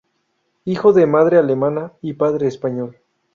[0.65, 2.97] Hijo de madre alemana y padre español.